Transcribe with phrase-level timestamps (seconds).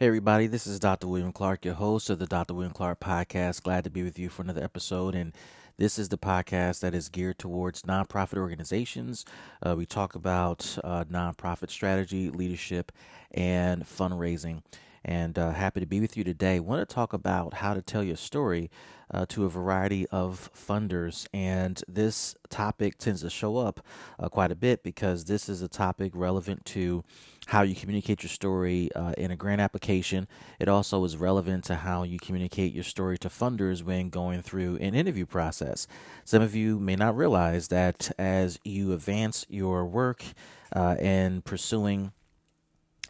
[0.00, 1.06] Hey, everybody, this is Dr.
[1.06, 2.52] William Clark, your host of the Dr.
[2.52, 3.62] William Clark podcast.
[3.62, 5.14] Glad to be with you for another episode.
[5.14, 5.32] And
[5.76, 9.24] this is the podcast that is geared towards nonprofit organizations.
[9.64, 12.90] Uh, we talk about uh, nonprofit strategy, leadership,
[13.30, 14.62] and fundraising
[15.04, 16.60] and uh, happy to be with you today.
[16.60, 18.70] Want to talk about how to tell your story
[19.12, 23.80] uh, to a variety of funders, and this topic tends to show up
[24.18, 27.04] uh, quite a bit because this is a topic relevant to
[27.46, 30.26] how you communicate your story uh, in a grant application.
[30.58, 34.76] It also is relevant to how you communicate your story to funders when going through
[34.76, 35.86] an interview process.
[36.24, 40.24] Some of you may not realize that as you advance your work
[40.74, 42.12] uh, in pursuing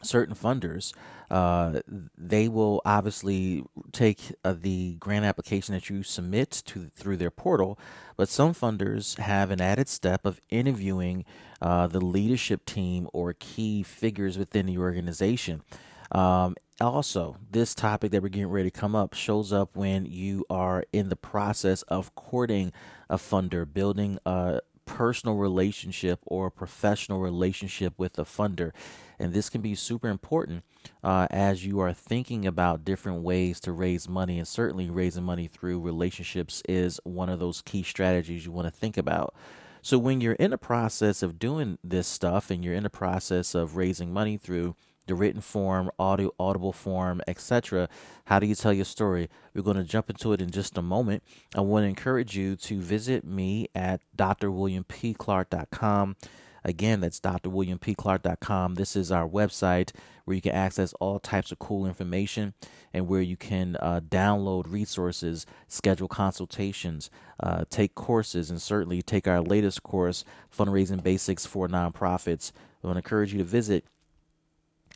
[0.04, 0.92] certain funders,
[1.30, 1.80] uh,
[2.16, 7.78] they will obviously take uh, the grant application that you submit to through their portal.
[8.16, 11.24] But some funders have an added step of interviewing
[11.60, 15.62] uh, the leadership team or key figures within the organization.
[16.12, 20.44] Um, also, this topic that we're getting ready to come up shows up when you
[20.50, 22.72] are in the process of courting
[23.08, 28.72] a funder, building a personal relationship or a professional relationship with a funder.
[29.18, 30.64] And this can be super important
[31.02, 34.38] uh, as you are thinking about different ways to raise money.
[34.38, 38.78] And certainly, raising money through relationships is one of those key strategies you want to
[38.78, 39.34] think about.
[39.82, 43.54] So, when you're in the process of doing this stuff and you're in the process
[43.54, 44.74] of raising money through
[45.06, 47.88] the written form, audio, audible form, etc.
[48.26, 49.28] How do you tell your story?
[49.52, 51.22] We're going to jump into it in just a moment.
[51.54, 56.16] I want to encourage you to visit me at drwilliampclark.com.
[56.64, 58.74] Again, that's drwilliampclark.com.
[58.74, 59.92] This is our website
[60.24, 62.54] where you can access all types of cool information
[62.92, 69.28] and where you can uh, download resources, schedule consultations, uh, take courses, and certainly take
[69.28, 70.24] our latest course,
[70.56, 72.52] Fundraising Basics for Nonprofits.
[72.82, 73.84] I want to encourage you to visit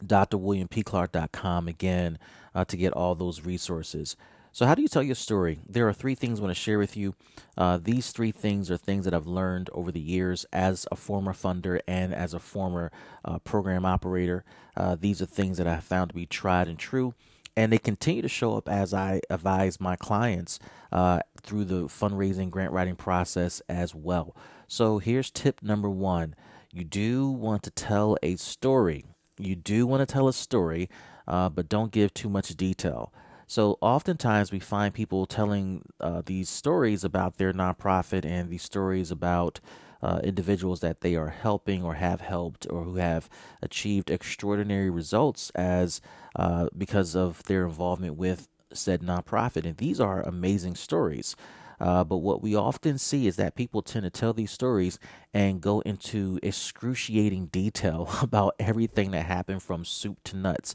[0.04, 2.18] drwilliampclark.com again
[2.54, 4.16] uh, to get all those resources.
[4.52, 5.60] So, how do you tell your story?
[5.68, 7.14] There are three things I want to share with you.
[7.56, 11.32] Uh, these three things are things that I've learned over the years as a former
[11.32, 12.90] funder and as a former
[13.24, 14.44] uh, program operator.
[14.76, 17.14] Uh, these are things that I found to be tried and true,
[17.56, 20.58] and they continue to show up as I advise my clients
[20.92, 24.34] uh, through the fundraising grant writing process as well.
[24.66, 26.34] So, here's tip number one
[26.72, 29.04] you do want to tell a story.
[29.38, 30.88] You do want to tell a story,
[31.26, 33.12] uh, but don't give too much detail.
[33.48, 39.10] So oftentimes we find people telling uh, these stories about their nonprofit and these stories
[39.10, 39.58] about
[40.02, 43.30] uh, individuals that they are helping or have helped or who have
[43.62, 46.02] achieved extraordinary results as
[46.36, 49.64] uh, because of their involvement with said nonprofit.
[49.64, 51.34] And these are amazing stories.
[51.80, 54.98] Uh, but what we often see is that people tend to tell these stories
[55.32, 60.74] and go into excruciating detail about everything that happened from soup to nuts.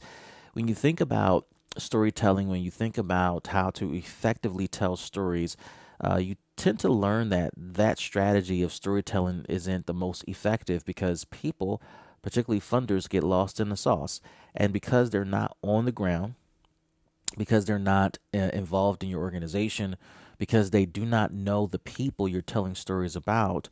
[0.53, 1.45] When you think about
[1.77, 5.57] storytelling, when you think about how to effectively tell stories,
[6.03, 11.25] uh, you tend to learn that that strategy of storytelling isn't the most effective because
[11.25, 11.81] people,
[12.21, 14.21] particularly funders, get lost in the sauce.
[14.55, 16.35] And because they're not on the ground,
[17.37, 19.95] because they're not uh, involved in your organization,
[20.37, 23.69] because they do not know the people you're telling stories about,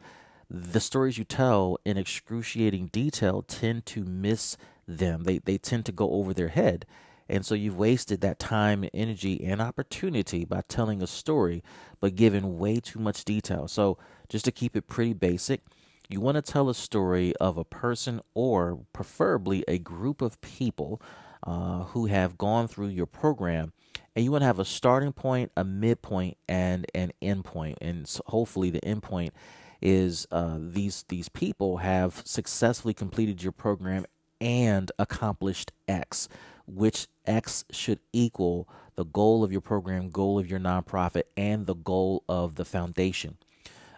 [0.49, 4.57] the stories you tell in excruciating detail tend to miss
[4.87, 5.23] them.
[5.23, 6.85] They, they tend to go over their head.
[7.29, 11.63] And so you've wasted that time, energy, and opportunity by telling a story,
[11.99, 13.67] but giving way too much detail.
[13.67, 15.61] So, just to keep it pretty basic,
[16.09, 21.01] you want to tell a story of a person or preferably a group of people
[21.43, 23.73] uh, who have gone through your program.
[24.15, 27.77] And you want to have a starting point, a midpoint, and an end point.
[27.81, 29.33] And so hopefully, the end point
[29.81, 34.05] is uh, these these people have successfully completed your program
[34.39, 36.27] and accomplished X
[36.73, 41.75] which X should equal the goal of your program, goal of your nonprofit, and the
[41.75, 43.37] goal of the foundation.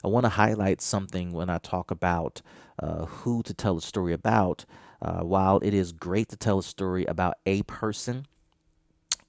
[0.03, 2.41] I want to highlight something when I talk about
[2.79, 4.65] uh, who to tell a story about.
[5.01, 8.25] Uh, while it is great to tell a story about a person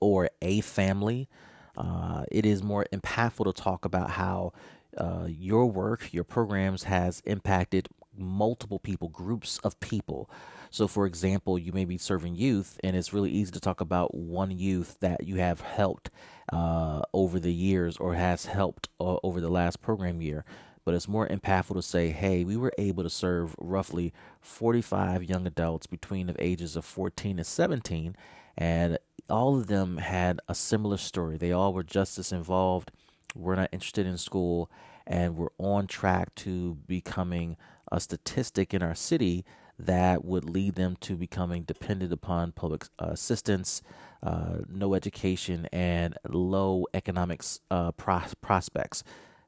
[0.01, 1.29] or a family,
[1.77, 4.53] uh, it is more impactful to talk about how
[4.97, 10.31] uh, your work, your programs has impacted multiple people, groups of people.
[10.75, 14.13] So, for example, you may be serving youth, and it's really easy to talk about
[14.13, 16.11] one youth that you have helped
[16.53, 20.45] uh, over the years or has helped uh, over the last program year.
[20.85, 25.47] But it's more impactful to say, hey, we were able to serve roughly 45 young
[25.47, 28.17] adults between the ages of 14 and 17,
[28.59, 28.99] and
[29.31, 31.37] all of them had a similar story.
[31.37, 32.91] They all were just as involved,
[33.37, 34.69] were not interested in school,
[35.07, 37.57] and were on track to becoming
[37.93, 39.45] a statistic in our city
[39.79, 43.83] that would lead them to becoming dependent upon public uh, assistance,
[44.23, 49.03] uh, no education, and low economic uh, pros- prospects.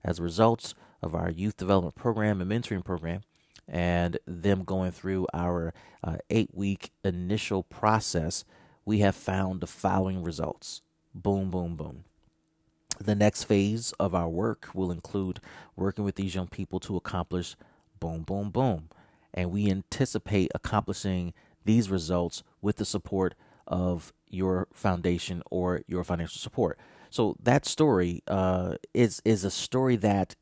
[0.05, 3.23] As a result of our youth development program and mentoring program,
[3.69, 5.75] and them going through our
[6.05, 8.45] uh, eight week initial process,
[8.85, 10.83] we have found the following results
[11.15, 12.05] boom, boom, boom.
[12.99, 15.41] The next phase of our work will include
[15.77, 17.57] working with these young people to accomplish
[18.01, 18.89] boom, boom, boom.
[19.37, 21.35] And we anticipate accomplishing
[21.65, 23.35] these results with the support
[23.67, 26.79] of your foundation or your financial support.
[27.11, 30.35] So that story uh, is is a story that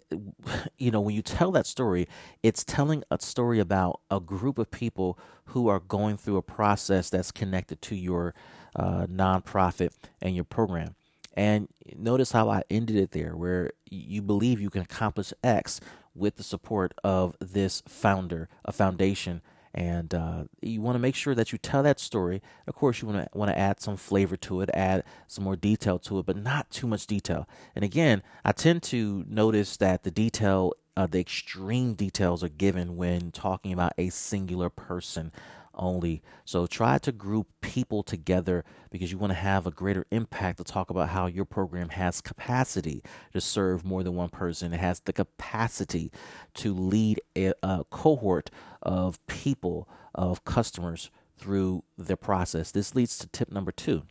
[0.79, 2.08] you know when you tell that story,
[2.43, 7.11] it's telling a story about a group of people who are going through a process
[7.11, 8.35] that's connected to your
[8.76, 10.94] uh, nonprofit and your program.
[11.37, 15.81] And notice how I ended it there, where you believe you can accomplish X
[16.14, 19.43] with the support of this founder, a foundation
[19.75, 22.40] and uh, you want to make sure that you tell that story.
[22.69, 25.56] Of course, you want to want to add some flavor to it, add some more
[25.56, 27.49] detail to it, but not too much detail.
[27.75, 32.96] And again, I tend to notice that the detail, uh, the extreme details, are given
[32.96, 35.32] when talking about a singular person
[35.76, 36.23] only.
[36.44, 40.65] So try to group people together because you want to have a greater impact to
[40.65, 44.73] talk about how your program has capacity to serve more than one person.
[44.73, 46.11] It has the capacity
[46.55, 48.50] to lead a, a cohort
[48.82, 52.70] of people, of customers through the process.
[52.70, 54.03] This leads to tip number two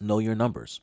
[0.00, 0.80] know your numbers.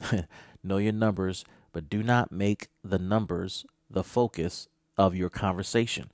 [0.64, 6.10] know your numbers, but do not make the numbers the focus of your conversation.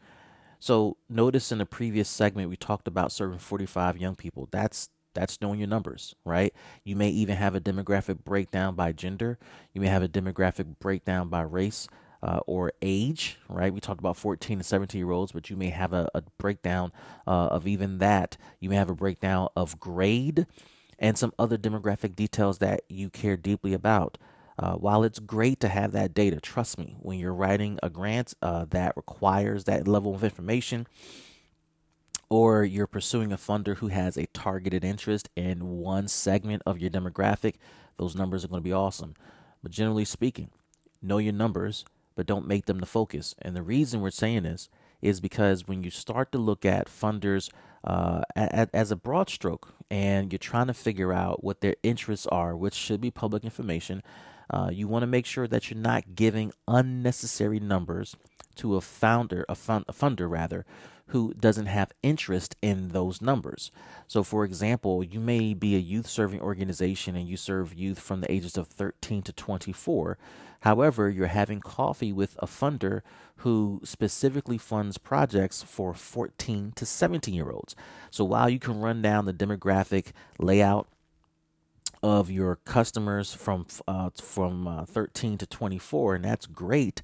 [0.61, 4.49] So notice in the previous segment we talked about serving 45 young people.
[4.53, 6.55] That's that's knowing your numbers, right?
[6.85, 9.39] You may even have a demographic breakdown by gender.
[9.73, 11.89] You may have a demographic breakdown by race
[12.23, 13.75] uh, or age, right?
[13.75, 16.93] We talked about 14 and 17 year olds, but you may have a, a breakdown
[17.27, 18.37] uh, of even that.
[18.61, 20.47] You may have a breakdown of grade
[20.99, 24.19] and some other demographic details that you care deeply about.
[24.61, 28.35] Uh, while it's great to have that data, trust me, when you're writing a grant
[28.43, 30.87] uh, that requires that level of information,
[32.29, 36.91] or you're pursuing a funder who has a targeted interest in one segment of your
[36.91, 37.55] demographic,
[37.97, 39.15] those numbers are going to be awesome.
[39.63, 40.51] But generally speaking,
[41.01, 43.35] know your numbers, but don't make them the focus.
[43.41, 44.69] And the reason we're saying this
[45.01, 47.51] is because when you start to look at funders
[47.83, 52.55] uh, as a broad stroke and you're trying to figure out what their interests are,
[52.55, 54.03] which should be public information,
[54.51, 58.17] uh, you want to make sure that you're not giving unnecessary numbers
[58.57, 60.67] to a founder, a, fund, a funder rather,
[61.11, 63.71] who doesn't have interest in those numbers.
[64.07, 68.21] So, for example, you may be a youth serving organization and you serve youth from
[68.21, 70.19] the ages of 13 to 24.
[70.61, 73.01] However, you're having coffee with a funder
[73.37, 77.75] who specifically funds projects for 14 to 17 year olds.
[78.11, 80.87] So, while you can run down the demographic layout
[82.03, 87.03] of your customers from uh, from uh, 13 to 24, and that's great.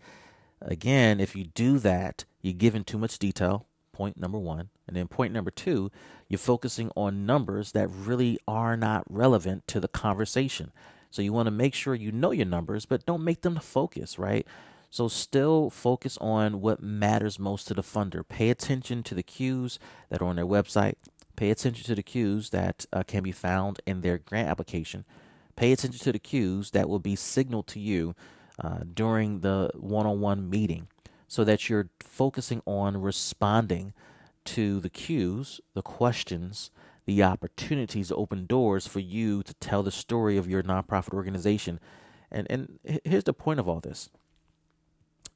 [0.60, 3.66] Again, if you do that, you're giving too much detail.
[3.92, 5.90] Point number one, and then point number two,
[6.28, 10.70] you're focusing on numbers that really are not relevant to the conversation.
[11.10, 13.60] So you want to make sure you know your numbers, but don't make them the
[13.60, 14.46] focus, right?
[14.90, 18.26] So still focus on what matters most to the funder.
[18.26, 19.78] Pay attention to the cues
[20.10, 20.94] that are on their website.
[21.36, 25.04] Pay attention to the cues that uh, can be found in their grant application.
[25.54, 28.14] Pay attention to the cues that will be signaled to you
[28.62, 30.88] uh, during the one on one meeting
[31.28, 33.92] so that you're focusing on responding
[34.44, 36.70] to the cues, the questions,
[37.04, 41.80] the opportunities open doors for you to tell the story of your nonprofit organization.
[42.30, 44.10] And, and here's the point of all this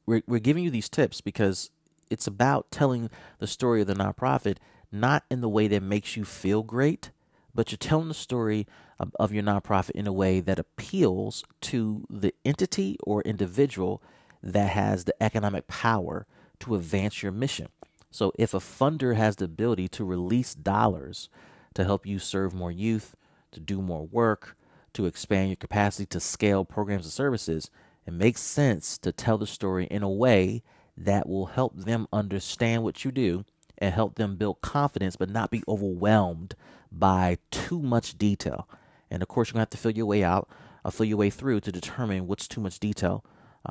[0.06, 1.70] we're, we're giving you these tips because
[2.10, 4.56] it's about telling the story of the nonprofit
[4.92, 7.11] not in the way that makes you feel great,
[7.54, 8.66] but you're telling the story
[8.99, 14.02] of, of your nonprofit in a way that appeals to the entity or individual
[14.42, 16.26] that has the economic power
[16.61, 17.68] to advance your mission.
[18.11, 21.28] So if a funder has the ability to release dollars
[21.75, 23.14] to help you serve more youth,
[23.52, 24.56] to do more work,
[24.94, 27.70] to expand your capacity to scale programs and services,
[28.06, 30.62] it makes sense to tell the story in a way
[30.97, 33.44] that will help them understand what you do
[33.80, 36.54] and help them build confidence, but not be overwhelmed
[36.92, 38.68] by too much detail.
[39.10, 40.49] And of course, you're gonna have to fill your way out,
[40.84, 43.25] uh, fill your way through to determine what's too much detail,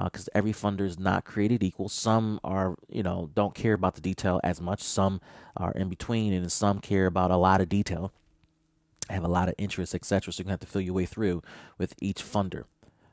[0.03, 1.89] because uh, every funder is not created equal.
[1.89, 4.81] Some are, you know, don't care about the detail as much.
[4.81, 5.21] Some
[5.55, 8.11] are in between, and some care about a lot of detail,
[9.09, 10.33] have a lot of interest, etc.
[10.33, 11.41] So you're gonna have to fill your way through
[11.77, 12.63] with each funder.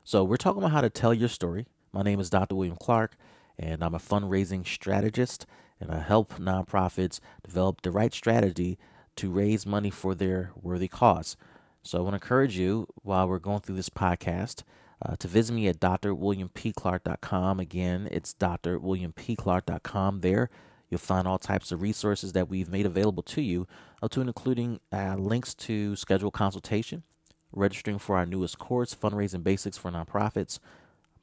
[0.03, 1.67] So we're talking about how to tell your story.
[1.91, 2.55] My name is Dr.
[2.55, 3.17] William Clark
[3.59, 5.45] and I'm a fundraising strategist,
[5.79, 8.77] and I help nonprofits develop the right strategy
[9.17, 11.35] to raise money for their worthy cause.
[11.83, 14.63] So I want to encourage you while we're going through this podcast
[15.01, 17.59] uh, to visit me at drwilliampclark.com.
[17.59, 20.21] Again, it's drwilliampclark.com.
[20.21, 20.49] There,
[20.89, 23.67] you'll find all types of resources that we've made available to you,
[24.01, 27.03] up to and including uh, links to schedule consultation,
[27.51, 30.59] registering for our newest course, Fundraising Basics for Nonprofits,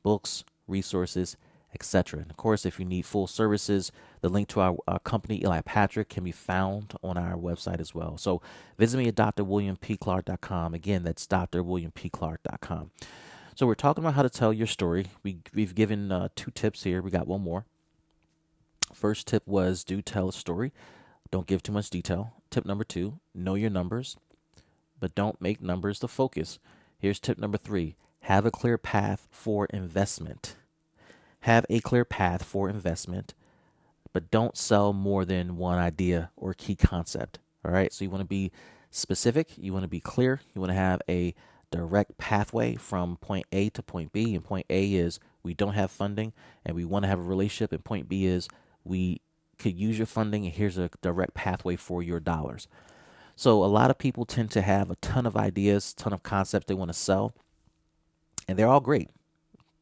[0.03, 1.37] books, resources,
[1.75, 2.21] etc.
[2.21, 5.61] And of course, if you need full services, the link to our, our, company, Eli
[5.63, 8.17] Patrick, can be found on our website as well.
[8.17, 8.41] So
[8.79, 10.75] visit me at drwilliampclark.com.
[10.75, 12.91] Again, that's drwilliampclark.com.
[13.55, 15.07] So we're talking about how to tell your story.
[15.23, 17.03] We, we've given uh, two tips here.
[17.03, 17.67] We got one more.
[18.93, 20.73] First tip was do tell a story.
[21.31, 22.35] Don't give too much detail.
[22.51, 24.17] Tip number two, know your numbers,
[25.01, 26.59] but don't make numbers the focus.
[26.99, 30.57] Here's tip number three have a clear path for investment.
[31.45, 33.35] Have a clear path for investment,
[34.15, 37.39] but don't sell more than one idea or key concept.
[37.63, 37.93] All right.
[37.93, 38.51] So you want to be
[38.91, 41.35] specific, you want to be clear, you want to have a
[41.71, 44.35] direct pathway from point A to point B.
[44.35, 46.33] And point A is we don't have funding
[46.65, 47.73] and we want to have a relationship.
[47.73, 48.49] And point B is
[48.83, 49.21] we
[49.59, 52.69] could use your funding and here's a direct pathway for your dollars.
[53.37, 56.65] So a lot of people tend to have a ton of ideas, ton of concepts
[56.69, 57.35] they want to sell,
[58.49, 59.11] and they're all great.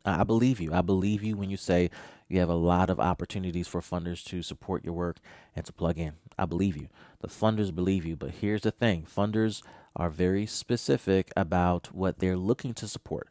[0.04, 0.72] I believe you.
[0.72, 1.90] I believe you when you say
[2.28, 5.18] you have a lot of opportunities for funders to support your work
[5.54, 6.14] and to plug in.
[6.38, 6.88] I believe you.
[7.20, 8.16] The funders believe you.
[8.16, 9.62] But here's the thing funders
[9.94, 13.28] are very specific about what they're looking to support.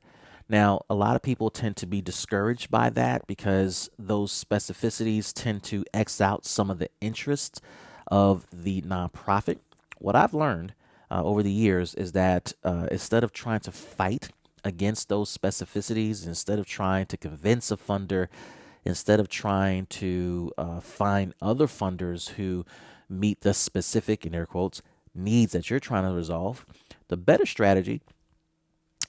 [0.48, 5.64] Now, a lot of people tend to be discouraged by that because those specificities tend
[5.64, 7.62] to X out some of the interests
[8.08, 9.60] of the nonprofit.
[9.98, 10.74] What I've learned
[11.10, 14.30] uh, over the years is that uh, instead of trying to fight
[14.64, 18.28] against those specificities, instead of trying to convince a funder,
[18.86, 22.66] instead of trying to uh, find other funders who
[23.10, 24.82] meet the specific, in air quotes,
[25.14, 26.66] needs that you're trying to resolve,
[27.10, 28.02] the better strategy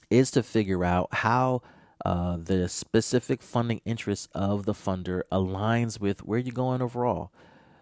[0.09, 1.61] is to figure out how
[2.05, 7.31] uh, the specific funding interest of the funder aligns with where you're going overall.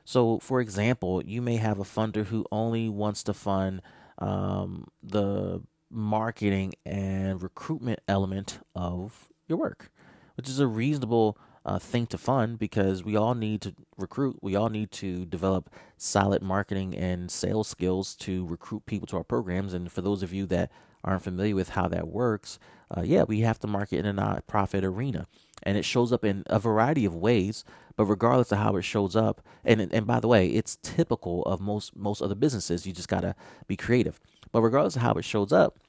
[0.05, 3.81] So, for example, you may have a funder who only wants to fund
[4.17, 5.61] um, the
[5.91, 9.91] marketing and recruitment element of your work,
[10.35, 14.39] which is a reasonable uh, thing to fund because we all need to recruit.
[14.41, 19.23] We all need to develop solid marketing and sales skills to recruit people to our
[19.23, 19.73] programs.
[19.73, 20.71] And for those of you that
[21.03, 22.57] aren't familiar with how that works,
[22.95, 25.27] uh, yeah, we have to market in a nonprofit arena,
[25.63, 27.63] and it shows up in a variety of ways.
[27.95, 31.59] But regardless of how it shows up, and and by the way, it's typical of
[31.59, 32.87] most most other businesses.
[32.87, 33.35] You just gotta
[33.67, 34.19] be creative.
[34.51, 35.79] But regardless of how it shows up,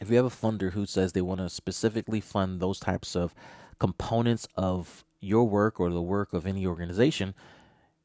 [0.00, 3.34] if you have a funder who says they want to specifically fund those types of
[3.78, 7.34] components of your work or the work of any organization,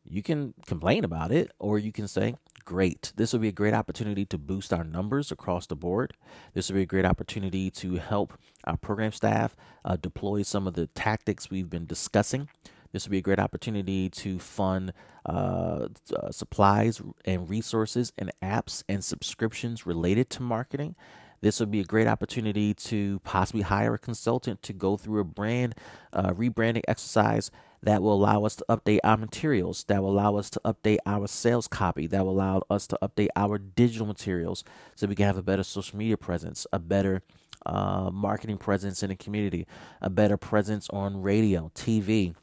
[0.03, 2.35] you can complain about it or you can say,
[2.67, 6.11] Great, this will be a great opportunity to boost our numbers across the board.
[6.53, 8.33] This will be a great opportunity to help
[8.65, 9.55] our program staff
[9.85, 12.49] uh, deploy some of the tactics we've been discussing.
[12.91, 14.91] This will be a great opportunity to fund
[15.25, 20.95] uh, uh, supplies and resources and apps and subscriptions related to marketing.
[21.41, 25.23] This would be a great opportunity to possibly hire a consultant to go through a
[25.23, 25.75] brand
[26.13, 27.51] uh, rebranding exercise
[27.83, 31.27] that will allow us to update our materials, that will allow us to update our
[31.27, 34.63] sales copy, that will allow us to update our digital materials
[34.95, 37.21] so we can have a better social media presence, a better
[37.65, 39.67] uh, marketing presence in the community,
[40.01, 42.33] a better presence on radio, TV,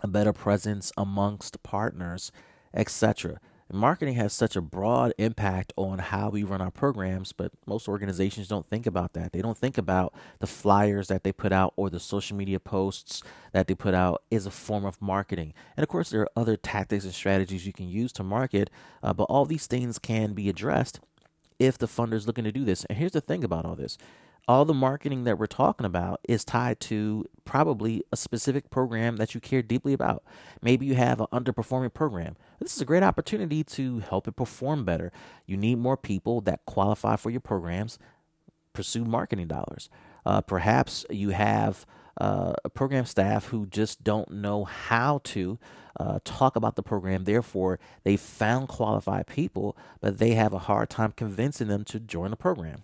[0.00, 2.32] a better presence amongst partners,
[2.72, 3.38] etc
[3.72, 8.48] marketing has such a broad impact on how we run our programs, but most organizations
[8.48, 9.32] don't think about that.
[9.32, 13.22] They don't think about the flyers that they put out or the social media posts
[13.52, 15.52] that they put out is a form of marketing.
[15.76, 18.70] And of course, there are other tactics and strategies you can use to market,
[19.02, 21.00] uh, but all these things can be addressed
[21.58, 22.84] if the funder is looking to do this.
[22.86, 23.98] And here's the thing about all this
[24.48, 29.34] all the marketing that we're talking about is tied to probably a specific program that
[29.34, 30.24] you care deeply about.
[30.62, 32.34] Maybe you have an underperforming program.
[32.58, 35.12] This is a great opportunity to help it perform better.
[35.46, 37.98] You need more people that qualify for your programs.
[38.72, 39.90] Pursue marketing dollars.
[40.24, 41.84] Uh, perhaps you have
[42.18, 45.58] uh, program staff who just don't know how to
[46.00, 47.24] uh, talk about the program.
[47.24, 52.30] Therefore, they found qualified people, but they have a hard time convincing them to join
[52.30, 52.82] the program.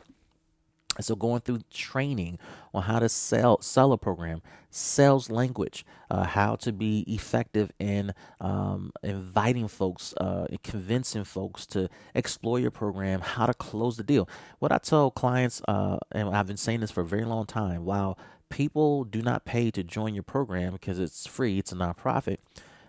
[1.00, 2.38] So going through training
[2.72, 8.12] on how to sell sell a program, sales language, uh, how to be effective in
[8.40, 14.28] um, inviting folks, uh, convincing folks to explore your program, how to close the deal.
[14.58, 17.84] What I tell clients, uh, and I've been saying this for a very long time,
[17.84, 18.18] while
[18.50, 22.36] People do not pay to join your program because it's free, it's a nonprofit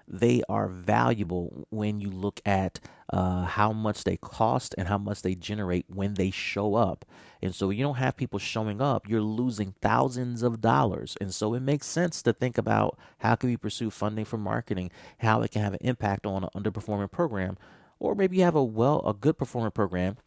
[0.07, 2.79] they are valuable when you look at
[3.11, 7.05] uh, how much they cost and how much they generate when they show up.
[7.41, 11.17] And so you don't have people showing up, you're losing thousands of dollars.
[11.21, 14.91] And so it makes sense to think about how can we pursue funding for marketing,
[15.19, 17.57] how it can have an impact on an underperforming program,
[17.99, 20.17] or maybe you have a well a good performing program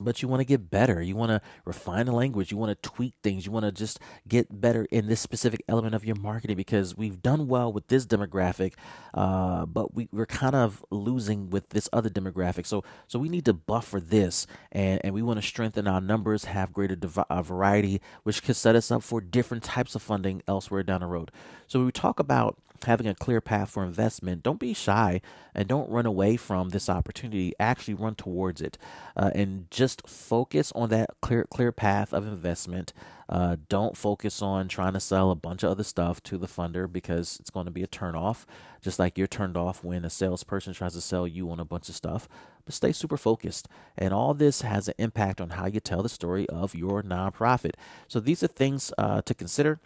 [0.00, 1.02] but you want to get better.
[1.02, 2.50] You want to refine the language.
[2.50, 3.46] You want to tweak things.
[3.46, 7.22] You want to just get better in this specific element of your marketing because we've
[7.22, 8.74] done well with this demographic,
[9.14, 12.66] uh, but we, we're kind of losing with this other demographic.
[12.66, 16.44] So, so we need to buffer this, and, and we want to strengthen our numbers,
[16.44, 16.96] have greater
[17.28, 21.06] uh, variety, which could set us up for different types of funding elsewhere down the
[21.06, 21.30] road.
[21.66, 25.20] So, we talk about having a clear path for investment, don't be shy
[25.54, 27.52] and don't run away from this opportunity.
[27.58, 28.78] Actually, run towards it
[29.16, 32.92] uh, and just focus on that clear clear path of investment.
[33.28, 36.90] Uh, don't focus on trying to sell a bunch of other stuff to the funder
[36.90, 38.44] because it's going to be a turnoff.
[38.82, 41.88] Just like you're turned off when a salesperson tries to sell you on a bunch
[41.88, 42.28] of stuff.
[42.64, 46.08] But stay super focused, and all this has an impact on how you tell the
[46.08, 47.72] story of your nonprofit.
[48.06, 49.80] So these are things uh, to consider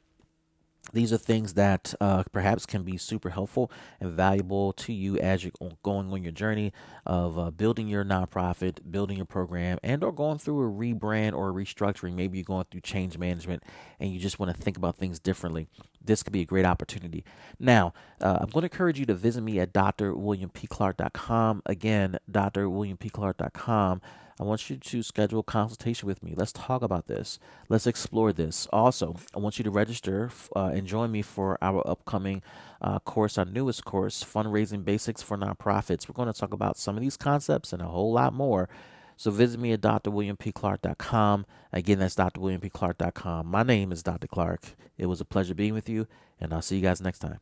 [0.93, 5.45] these are things that uh, perhaps can be super helpful and valuable to you as
[5.45, 5.52] you're
[5.83, 6.73] going on your journey
[7.05, 11.50] of uh, building your nonprofit, building your program, and or going through a rebrand or
[11.50, 12.14] a restructuring.
[12.14, 13.62] Maybe you're going through change management
[14.00, 15.69] and you just want to think about things differently.
[16.06, 17.25] This could be a great opportunity.
[17.58, 21.62] Now, uh, I'm going to encourage you to visit me at drwilliampclark.com.
[21.66, 24.00] Again, drwilliampclark.com.
[24.38, 26.34] I want you to schedule a consultation with me.
[26.36, 27.38] Let's talk about this.
[27.70, 28.68] Let's explore this.
[28.70, 32.42] Also, I want you to register uh, and join me for our upcoming
[32.82, 36.06] uh, course, our newest course, Fundraising Basics for Nonprofits.
[36.06, 38.68] We're going to talk about some of these concepts and a whole lot more.
[39.16, 41.46] So visit me at drwilliampclark.com.
[41.73, 43.46] Again, that's drwilliampclark.com.
[43.46, 44.26] My name is Dr.
[44.26, 44.76] Clark.
[44.99, 46.06] It was a pleasure being with you,
[46.40, 47.40] and I'll see you guys next time.